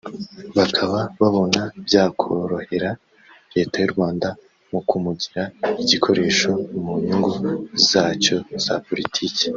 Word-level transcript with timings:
bakaba 0.57 0.99
babona 1.19 1.61
byakorohera 1.85 2.89
Leta 3.55 3.75
y’u 3.79 3.91
Rwanda 3.93 4.27
mu 4.71 4.79
kumugira 4.87 5.43
igikoresho 5.81 6.49
mu 6.83 6.93
nyungu 7.05 7.31
zacyo 7.89 8.37
za 8.65 8.75
politiki 8.87 9.45